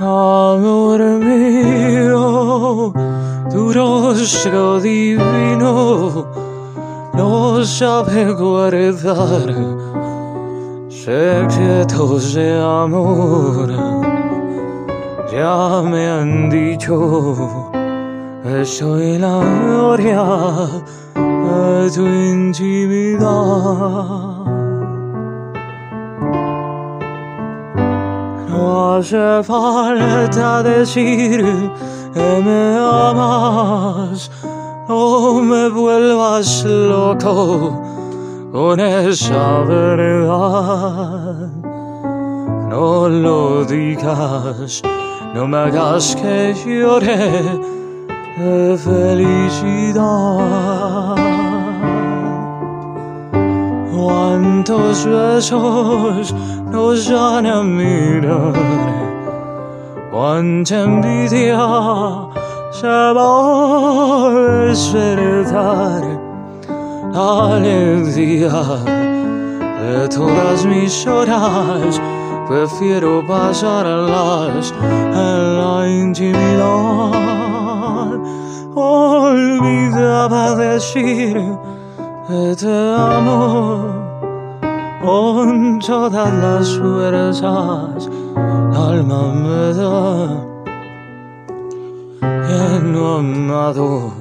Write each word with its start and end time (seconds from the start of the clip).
Amor 0.00 1.00
mío, 1.20 2.92
duro 3.48 4.12
divino, 4.80 6.26
no 7.14 7.64
sabe 7.64 8.32
guardar 8.32 9.54
secretos 10.88 12.34
de 12.34 12.60
amor. 12.60 13.70
Ya 15.32 15.80
me 15.82 16.08
han 16.08 16.50
dicho, 16.50 17.70
soy 18.64 19.18
la 19.18 19.44
gloria 19.44 20.24
de 21.14 21.90
tu 21.94 22.04
intimidad. 22.04 23.22
No 28.48 28.96
hace 28.96 29.42
falta 29.42 30.62
decir 30.62 31.70
que 32.12 32.42
me 32.44 32.76
amas, 32.78 34.30
no 34.88 35.40
me 35.42 35.68
vuelvas 35.68 36.64
loco 36.64 37.80
con 38.52 38.78
esa 38.80 39.60
verdad. 39.60 41.48
No 42.70 43.08
lo 43.08 43.64
digas, 43.64 44.82
no 45.34 45.46
me 45.48 45.56
hagas 45.58 46.16
que 46.16 46.54
llore 46.64 47.42
de 48.36 48.76
felicidad. 48.78 50.04
Cuántos 54.04 55.06
besos 55.06 56.34
nos 56.70 57.08
dan 57.08 57.46
a 57.46 57.62
mirar, 57.62 58.52
cuánta 60.12 60.82
envidia 60.82 61.56
se 62.70 62.86
va 62.86 64.26
a 64.26 64.30
despertar. 64.66 66.02
La 67.14 67.56
alegría 67.56 68.52
de 69.80 70.08
todas 70.10 70.66
mis 70.66 71.06
horas, 71.06 71.98
prefiero 72.46 73.26
pasarlas 73.26 74.74
en 74.82 75.56
la 75.56 75.88
intimidad. 75.88 77.22
Olvidaba 78.74 80.56
decir 80.56 81.56
te 82.28 82.94
amo. 82.96 83.84
Con 85.02 85.78
todas 85.80 86.32
las 86.32 86.78
fuerzas, 86.78 88.08
alma 88.74 89.34
me 89.34 89.74
da. 89.74 90.28
Que 92.20 92.80
no 92.82 93.16
amado, 93.16 94.12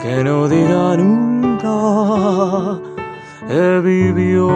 que 0.00 0.22
no 0.22 0.48
diga 0.48 0.96
nunca, 0.96 2.78
he 3.48 3.80
vivido 3.80 4.48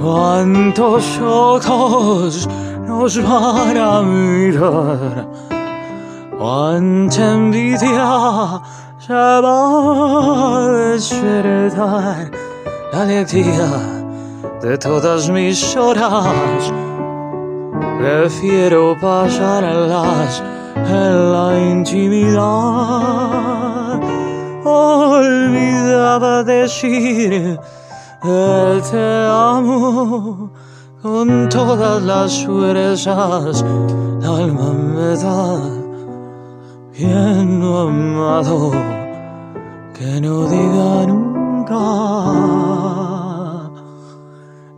Cuántos 0.00 1.20
ojos 1.20 2.48
nos 2.86 3.22
van 3.22 3.76
a 3.76 4.00
mirar, 4.00 5.28
cuánta 6.38 7.34
envidia 7.34 8.62
se 8.98 9.12
va 9.12 10.56
a 10.56 10.68
despertar, 10.68 12.30
la 12.94 13.02
alegría 13.02 13.68
de 14.62 14.78
todas 14.78 15.28
mis 15.28 15.76
horas. 15.76 16.72
Prefiero 17.98 18.96
pasarlas 18.98 20.42
en 20.76 21.32
la 21.32 21.60
intimidad. 21.60 22.40
Olvidaba 24.64 26.42
decir 26.42 27.60
que 28.22 28.82
te 28.90 29.26
amo 29.26 30.50
con 31.02 31.48
todas 31.48 32.02
las 32.02 32.44
fuerzas, 32.44 33.62
el 33.62 34.26
alma 34.26 34.72
me 34.72 35.16
da. 35.16 35.58
Bien 36.92 37.62
amado, 37.62 38.72
que 39.94 40.20
no 40.20 40.46
diga 40.46 41.06
nunca 41.06 41.30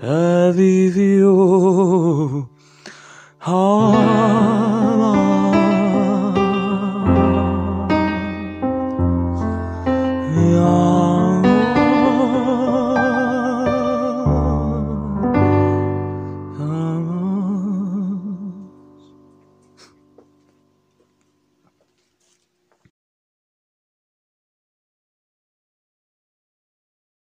que 0.00 0.52
vivió. 0.56 2.48
Ah, 3.40 4.55